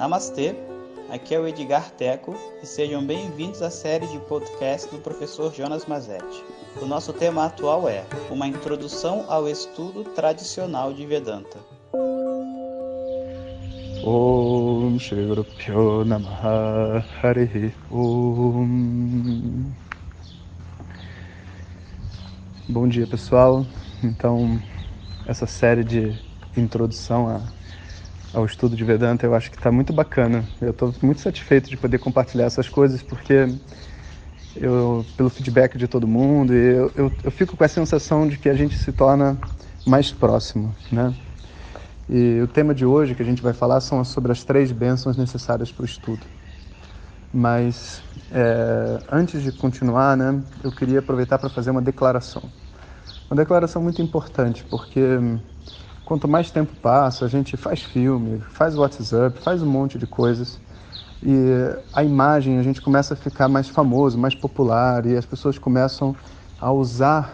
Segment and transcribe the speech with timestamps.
[0.00, 0.56] Namastê,
[1.10, 5.84] aqui é o Edgar Teco e sejam bem-vindos à série de podcast do professor Jonas
[5.84, 6.42] Mazetti.
[6.80, 11.58] O nosso tema atual é Uma Introdução ao Estudo Tradicional de Vedanta.
[14.02, 17.04] Om Shri Guru Namaha
[17.90, 19.70] Om
[22.70, 23.66] Bom dia pessoal,
[24.02, 24.58] então
[25.26, 26.18] essa série de
[26.56, 27.59] introdução a,
[28.32, 30.44] ao estudo de Vedanta eu acho que está muito bacana.
[30.60, 33.48] Eu estou muito satisfeito de poder compartilhar essas coisas porque
[34.56, 38.48] eu, pelo feedback de todo mundo, eu, eu, eu fico com a sensação de que
[38.48, 39.38] a gente se torna
[39.86, 41.14] mais próximo, né?
[42.08, 45.16] E o tema de hoje que a gente vai falar são sobre as três bênçãos
[45.16, 46.26] necessárias para o estudo.
[47.32, 48.02] Mas
[48.32, 52.42] é, antes de continuar, né, eu queria aproveitar para fazer uma declaração.
[53.30, 55.00] Uma declaração muito importante, porque
[56.10, 60.58] quanto mais tempo passa, a gente faz filme, faz WhatsApp, faz um monte de coisas
[61.22, 65.56] e a imagem a gente começa a ficar mais famoso, mais popular e as pessoas
[65.56, 66.16] começam
[66.60, 67.32] a usar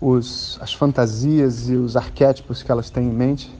[0.00, 3.52] os, as fantasias e os arquétipos que elas têm em mente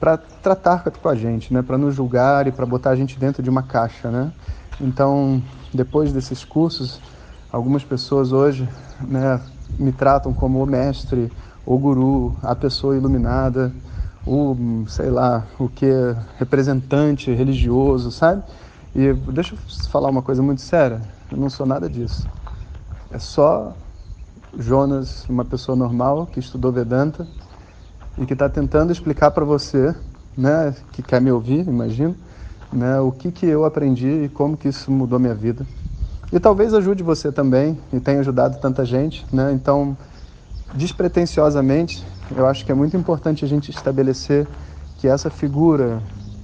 [0.00, 1.62] para tratar com a gente, né?
[1.62, 4.32] Para nos julgar e para botar a gente dentro de uma caixa, né?
[4.80, 5.40] Então,
[5.72, 7.00] depois desses cursos,
[7.52, 8.68] algumas pessoas hoje,
[9.00, 9.40] né,
[9.78, 11.30] me tratam como o mestre,
[11.66, 13.72] o guru, a pessoa iluminada,
[14.26, 15.86] o, sei lá, o que
[16.38, 18.42] representante religioso, sabe?
[18.94, 19.58] E deixa eu
[19.90, 22.28] falar uma coisa muito séria, eu não sou nada disso.
[23.10, 23.74] É só
[24.58, 27.26] Jonas, uma pessoa normal que estudou Vedanta
[28.16, 29.94] e que está tentando explicar para você,
[30.36, 32.14] né, que quer me ouvir, imagino,
[32.72, 35.66] né, o que que eu aprendi e como que isso mudou minha vida.
[36.32, 39.52] E talvez ajude você também e tenha ajudado tanta gente, né?
[39.52, 39.96] Então,
[40.74, 42.04] despretensiosamente,
[42.36, 44.46] eu acho que é muito importante a gente estabelecer
[44.98, 46.02] que essa figura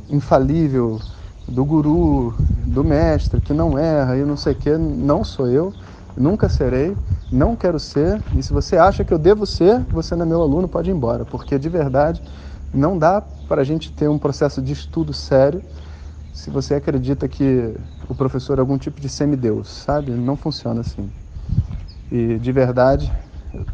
[0.09, 1.01] infalível
[1.49, 2.35] do guru,
[2.67, 5.73] do mestre, que não erra e não sei o que, não sou eu,
[6.17, 6.97] nunca serei,
[7.31, 10.43] não quero ser, e se você acha que eu devo ser, você não é meu
[10.43, 12.23] aluno, pode ir embora, porque de verdade
[12.73, 15.63] não dá para a gente ter um processo de estudo sério
[16.33, 17.75] se você acredita que
[18.09, 20.13] o professor é algum tipo de semideus, sabe?
[20.13, 21.11] Não funciona assim.
[22.11, 23.13] E de verdade,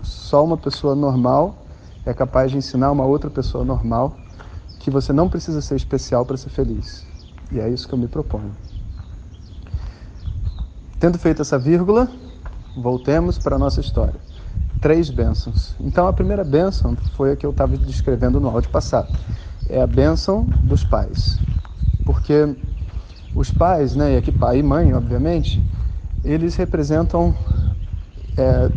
[0.02, 1.66] só uma pessoa normal
[2.04, 4.16] é capaz de ensinar uma outra pessoa normal
[4.78, 7.04] que você não precisa ser especial para ser feliz.
[7.50, 8.54] E é isso que eu me proponho.
[10.98, 12.08] Tendo feito essa vírgula,
[12.76, 14.14] voltemos para a nossa história.
[14.80, 15.74] Três bênçãos.
[15.80, 19.12] Então, a primeira bênção foi a que eu estava descrevendo no áudio passado.
[19.68, 21.38] É a bênção dos pais.
[22.04, 22.56] Porque
[23.34, 25.62] os pais, né, e aqui pai e mãe, obviamente,
[26.24, 27.34] eles representam
[28.36, 28.70] é,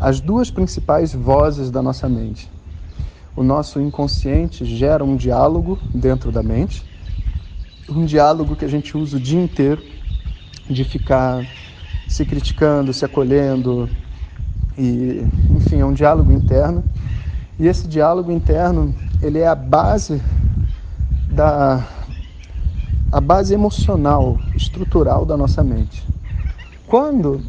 [0.00, 2.50] as duas principais vozes da nossa mente.
[3.34, 6.84] O nosso inconsciente gera um diálogo dentro da mente,
[7.88, 9.82] um diálogo que a gente usa o dia inteiro,
[10.68, 11.46] de ficar
[12.06, 13.88] se criticando, se acolhendo,
[14.76, 16.84] e, enfim, é um diálogo interno.
[17.58, 20.22] E esse diálogo interno, ele é a base
[21.30, 21.84] da
[23.10, 26.06] a base emocional, estrutural da nossa mente.
[26.86, 27.42] Quando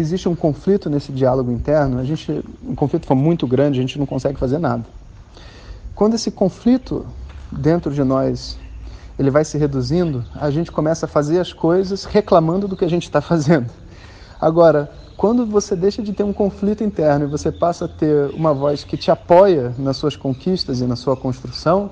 [0.00, 3.98] existe um conflito nesse diálogo interno, a gente, um conflito for muito grande, a gente
[3.98, 4.84] não consegue fazer nada.
[5.94, 7.06] Quando esse conflito
[7.52, 8.58] dentro de nós
[9.18, 12.88] ele vai se reduzindo, a gente começa a fazer as coisas reclamando do que a
[12.88, 13.70] gente está fazendo.
[14.40, 18.54] Agora, quando você deixa de ter um conflito interno e você passa a ter uma
[18.54, 21.90] voz que te apoia nas suas conquistas e na sua construção,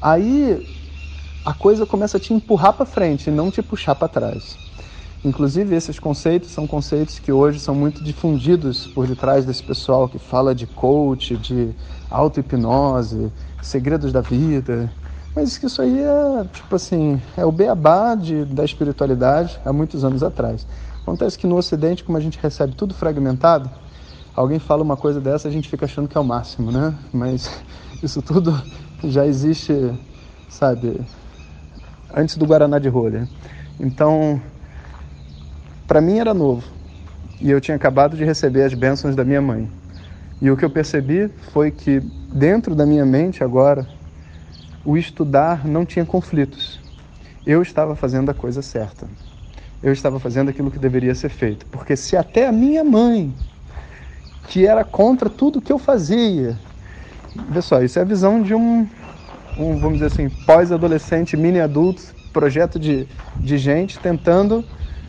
[0.00, 0.66] aí
[1.44, 4.56] a coisa começa a te empurrar para frente não te puxar para trás.
[5.24, 10.18] Inclusive, esses conceitos são conceitos que hoje são muito difundidos por detrás desse pessoal que
[10.18, 11.74] fala de coach, de
[12.10, 13.32] auto-hipnose,
[13.62, 14.92] segredos da vida.
[15.34, 20.22] Mas isso aí é, tipo assim, é o beabá de, da espiritualidade há muitos anos
[20.22, 20.66] atrás.
[21.00, 23.70] Acontece que no Ocidente, como a gente recebe tudo fragmentado,
[24.36, 26.94] alguém fala uma coisa dessa, a gente fica achando que é o máximo, né?
[27.10, 27.50] Mas
[28.02, 28.54] isso tudo
[29.02, 29.72] já existe,
[30.50, 31.00] sabe,
[32.14, 33.26] antes do Guaraná de rolha.
[33.80, 34.40] Então,
[35.86, 36.64] para mim era novo
[37.40, 39.70] e eu tinha acabado de receber as bênçãos da minha mãe.
[40.40, 42.00] E o que eu percebi foi que
[42.32, 43.86] dentro da minha mente agora,
[44.84, 46.80] o estudar não tinha conflitos.
[47.46, 49.06] Eu estava fazendo a coisa certa.
[49.82, 51.66] Eu estava fazendo aquilo que deveria ser feito.
[51.66, 53.34] Porque se até a minha mãe,
[54.48, 56.58] que era contra tudo que eu fazia,
[57.50, 58.86] vê só, isso é a visão de um
[59.58, 62.02] um, vamos dizer assim, pós-adolescente, mini adulto,
[62.32, 64.64] projeto de, de gente tentando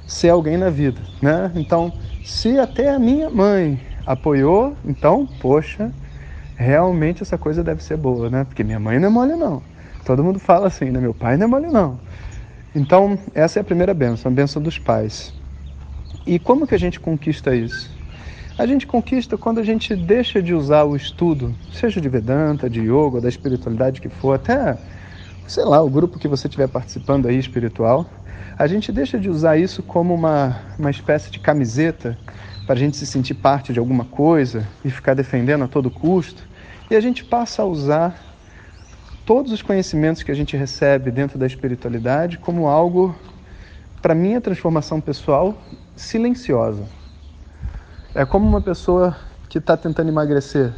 [0.06, 1.52] ser alguém na vida, né?
[1.56, 1.92] Então,
[2.24, 5.92] se até a minha mãe apoiou, então, poxa,
[6.56, 8.44] realmente essa coisa deve ser boa, né?
[8.44, 9.62] Porque minha mãe não é mole não.
[10.06, 11.00] Todo mundo fala assim, né?
[11.00, 12.00] Meu pai não é mole não.
[12.76, 15.34] Então, essa é a primeira benção, a benção dos pais.
[16.26, 17.94] E como que a gente conquista isso?
[18.58, 22.82] A gente conquista quando a gente deixa de usar o estudo, seja de Vedanta, de
[22.82, 24.78] Yoga, da espiritualidade que for, até,
[25.46, 28.06] sei lá, o grupo que você estiver participando aí espiritual,
[28.58, 32.18] a gente deixa de usar isso como uma, uma espécie de camiseta
[32.66, 36.42] para a gente se sentir parte de alguma coisa e ficar defendendo a todo custo,
[36.90, 38.18] e a gente passa a usar
[39.26, 43.16] todos os conhecimentos que a gente recebe dentro da espiritualidade como algo,
[44.02, 45.58] para minha transformação pessoal,
[45.96, 46.84] silenciosa.
[48.14, 49.18] É como uma pessoa
[49.50, 50.74] que está tentando emagrecer.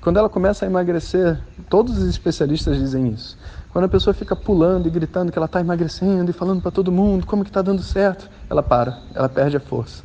[0.00, 1.38] Quando ela começa a emagrecer,
[1.72, 3.34] todos os especialistas dizem isso.
[3.72, 6.92] Quando a pessoa fica pulando e gritando que ela está emagrecendo e falando para todo
[6.92, 10.02] mundo como que está dando certo, ela para, ela perde a força.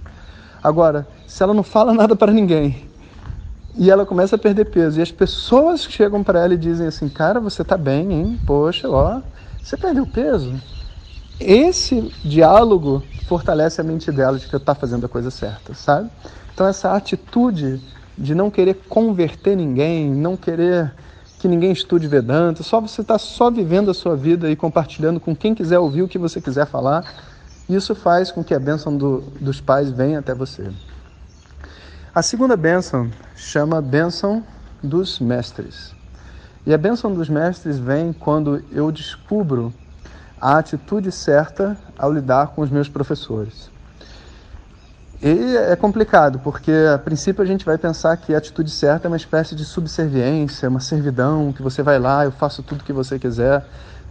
[0.64, 2.88] Agora, se ela não fala nada para ninguém
[3.75, 4.98] e ela começa a perder peso.
[4.98, 8.40] E as pessoas chegam para ela e dizem assim: Cara, você está bem, hein?
[8.48, 9.22] Poxa, ó,
[9.62, 10.56] você perdeu peso.
[11.38, 16.10] Esse diálogo fortalece a mente dela de que está fazendo a coisa certa, sabe?
[16.54, 17.81] Então, essa atitude
[18.18, 20.94] de não querer converter ninguém, não querer
[21.39, 25.36] que ninguém estude Vedanta, só você está só vivendo a sua vida e compartilhando com
[25.36, 27.06] quem quiser ouvir o que você quiser falar,
[27.69, 30.72] isso faz com que a bênção do, dos pais venha até você.
[32.13, 34.44] A segunda bênção chama bênção
[34.81, 35.94] dos mestres.
[36.66, 39.74] E a bênção dos mestres vem quando eu descubro
[40.39, 43.69] a atitude certa ao lidar com os meus professores.
[45.22, 49.10] E é complicado, porque a princípio a gente vai pensar que a atitude certa é
[49.10, 53.18] uma espécie de subserviência, uma servidão, que você vai lá, eu faço tudo que você
[53.18, 53.66] quiser.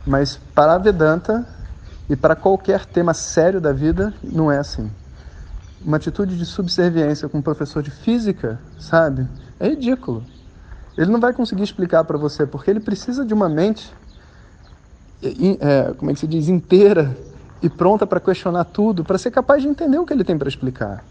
[0.05, 1.47] Mas para a Vedanta
[2.08, 4.91] e para qualquer tema sério da vida, não é assim
[5.87, 9.26] uma atitude de subserviência com um professor de física, sabe?
[9.61, 10.25] É ridículo.
[10.99, 13.93] Ele não vai conseguir explicar para você, porque ele precisa de uma mente,
[15.23, 17.17] é, como é que se diz, inteira
[17.66, 20.48] e pronta para questionar tudo, para ser capaz de entender o que ele tem para
[20.48, 21.02] explicar.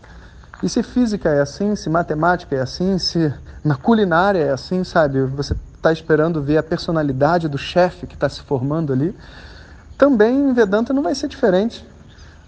[0.64, 5.22] E se física é assim, se matemática é assim, se na culinária é assim, sabe?
[5.24, 9.14] Você está esperando ver a personalidade do chefe que está se formando ali.
[9.98, 11.86] Também em Vedanta não vai ser diferente.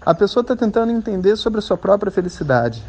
[0.04, 2.82] A pessoa está tentando entender sobre a sua própria felicidade,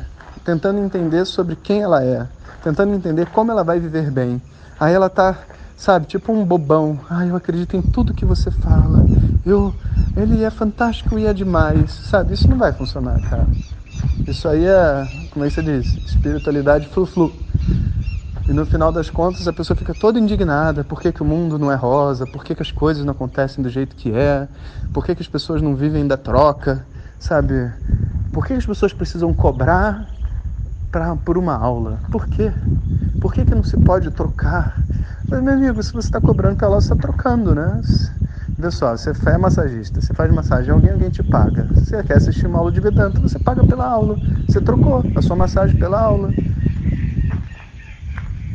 [0.46, 2.26] tentando entender sobre quem ela é,
[2.64, 4.42] tentando entender como ela vai viver bem.
[4.80, 5.38] Aí ela está,
[5.76, 6.98] sabe, tipo um bobão.
[7.10, 9.09] Ah, eu acredito em tudo que você fala.
[9.46, 9.74] Eu,
[10.16, 12.34] ele é fantástico e é demais, sabe?
[12.34, 13.48] Isso não vai funcionar, cara.
[14.28, 15.86] Isso aí é, como é que você diz?
[16.06, 17.34] Espiritualidade flu-flu.
[18.48, 20.84] E no final das contas a pessoa fica toda indignada.
[20.84, 22.26] Por que, que o mundo não é rosa?
[22.26, 24.48] Por que, que as coisas não acontecem do jeito que é?
[24.92, 26.86] Por que, que as pessoas não vivem da troca?
[27.20, 27.72] Sabe,
[28.32, 30.10] por que as pessoas precisam cobrar
[30.92, 32.00] pra, por uma aula?
[32.12, 32.52] Por quê?
[33.20, 34.82] Por que, que não se pode trocar?
[35.28, 37.82] Mas, meu amigo, se você está cobrando pela aula, você está trocando, né?
[38.72, 41.64] Só, você é massagista, você faz massagem, alguém, alguém te paga.
[41.74, 44.18] Você quer assistir uma aula de Vedanta, você paga pela aula.
[44.46, 46.30] Você trocou a sua massagem pela aula.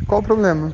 [0.07, 0.73] Qual o problema?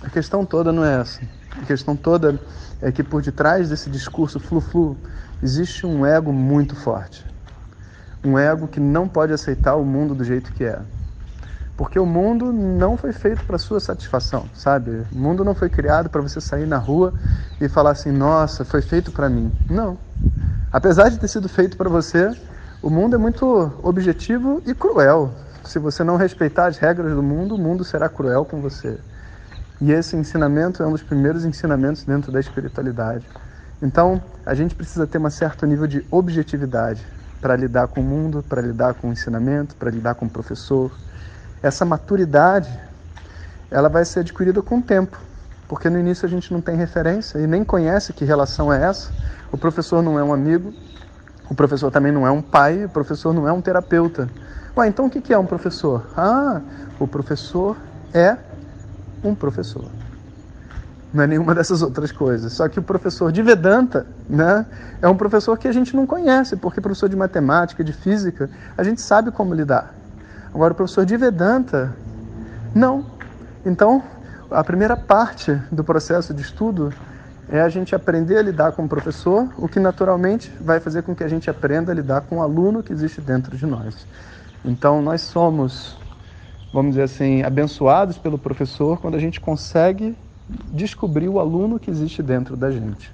[0.00, 1.20] A questão toda não é essa.
[1.60, 2.40] A questão toda
[2.80, 4.96] é que por detrás desse discurso flu-flu
[5.42, 7.26] existe um ego muito forte.
[8.24, 10.80] Um ego que não pode aceitar o mundo do jeito que é.
[11.82, 15.04] Porque o mundo não foi feito para sua satisfação, sabe?
[15.10, 17.12] O mundo não foi criado para você sair na rua
[17.60, 19.52] e falar assim: "Nossa, foi feito para mim".
[19.68, 19.98] Não.
[20.70, 22.36] Apesar de ter sido feito para você,
[22.80, 25.34] o mundo é muito objetivo e cruel.
[25.64, 28.96] Se você não respeitar as regras do mundo, o mundo será cruel com você.
[29.80, 33.28] E esse ensinamento é um dos primeiros ensinamentos dentro da espiritualidade.
[33.82, 37.04] Então, a gente precisa ter um certo nível de objetividade
[37.40, 40.96] para lidar com o mundo, para lidar com o ensinamento, para lidar com o professor.
[41.62, 42.68] Essa maturidade,
[43.70, 45.18] ela vai ser adquirida com o tempo,
[45.68, 49.10] porque no início a gente não tem referência e nem conhece que relação é essa.
[49.50, 50.72] O professor não é um amigo,
[51.48, 54.28] o professor também não é um pai, o professor não é um terapeuta.
[54.76, 56.06] Ué, então o que é um professor?
[56.16, 56.60] Ah,
[56.98, 57.76] o professor
[58.12, 58.36] é
[59.22, 59.84] um professor
[61.12, 62.52] não é nenhuma dessas outras coisas.
[62.52, 64.64] Só que o professor de Vedanta né,
[65.00, 68.82] é um professor que a gente não conhece, porque professor de matemática, de física, a
[68.82, 69.94] gente sabe como lidar.
[70.54, 71.94] Agora, o professor de Vedanta,
[72.74, 73.04] não.
[73.64, 74.02] Então,
[74.50, 76.92] a primeira parte do processo de estudo
[77.48, 81.14] é a gente aprender a lidar com o professor, o que naturalmente vai fazer com
[81.14, 84.06] que a gente aprenda a lidar com o aluno que existe dentro de nós.
[84.64, 85.96] Então, nós somos,
[86.72, 90.16] vamos dizer assim, abençoados pelo professor quando a gente consegue
[90.72, 93.12] descobrir o aluno que existe dentro da gente.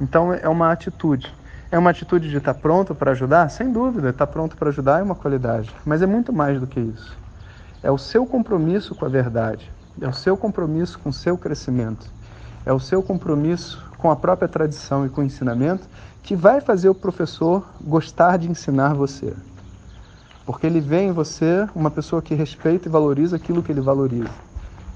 [0.00, 1.32] Então é uma atitude.
[1.70, 3.50] É uma atitude de estar pronto para ajudar?
[3.50, 5.70] Sem dúvida, estar pronto para ajudar é uma qualidade.
[5.84, 7.14] Mas é muito mais do que isso.
[7.82, 9.70] É o seu compromisso com a verdade.
[10.00, 12.10] É o seu compromisso com o seu crescimento.
[12.64, 15.86] É o seu compromisso com a própria tradição e com o ensinamento
[16.22, 19.34] que vai fazer o professor gostar de ensinar você.
[20.46, 24.30] Porque ele vê em você uma pessoa que respeita e valoriza aquilo que ele valoriza.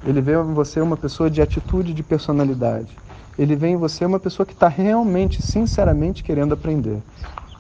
[0.07, 2.97] Ele vê em você uma pessoa de atitude, de personalidade.
[3.43, 7.03] Ele vê em você uma pessoa que está realmente, sinceramente querendo aprender.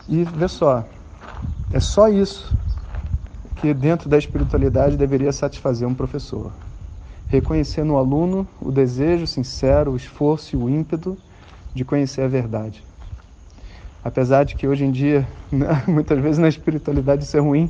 [0.08, 0.84] E vê só,
[1.72, 2.54] é só isso
[3.56, 6.52] que dentro da espiritualidade deveria satisfazer um professor.
[7.26, 11.18] Reconhecer no aluno o desejo sincero, o esforço e o ímpeto
[11.74, 12.84] de conhecer a verdade.
[14.04, 17.68] Apesar de que hoje em dia, né, muitas vezes na espiritualidade isso é ruim,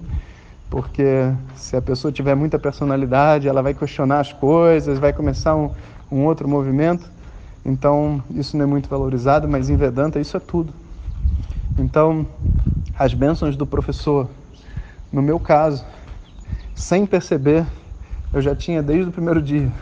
[0.68, 5.70] porque se a pessoa tiver muita personalidade, ela vai questionar as coisas, vai começar um,
[6.10, 7.10] um outro movimento.
[7.64, 10.72] Então, isso não é muito valorizado, mas em Vedanta isso é tudo.
[11.78, 12.26] Então,
[12.98, 14.28] as bênçãos do professor,
[15.12, 15.84] no meu caso,
[16.74, 17.66] sem perceber,
[18.32, 19.72] eu já tinha desde o primeiro dia.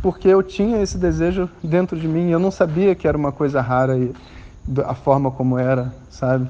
[0.00, 3.60] Porque eu tinha esse desejo dentro de mim, eu não sabia que era uma coisa
[3.60, 4.12] rara e
[4.84, 6.48] a forma como era, sabe?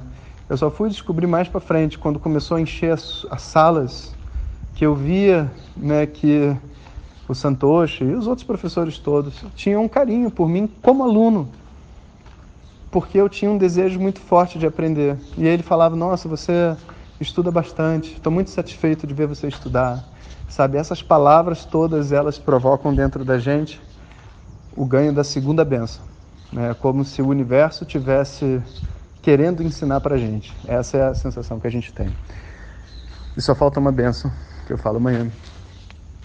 [0.48, 4.14] Eu só fui descobrir mais para frente, quando começou a encher as, as, salas,
[4.74, 6.54] que eu via né, que
[7.28, 11.48] o Santoshi e os outros professores todos tinham um carinho por mim como aluno,
[12.90, 15.16] porque eu tinha um desejo muito forte de aprender.
[15.36, 16.76] E ele falava: Nossa, você
[17.20, 20.04] estuda bastante, estou muito satisfeito de ver você estudar.
[20.48, 23.80] Sabe, essas palavras todas elas provocam dentro da gente
[24.76, 26.04] o ganho da segunda benção.
[26.56, 28.62] É como se o universo tivesse
[29.22, 30.54] querendo ensinar para gente.
[30.68, 32.14] Essa é a sensação que a gente tem.
[33.36, 34.30] E só falta uma benção
[34.66, 35.30] que eu falo amanhã.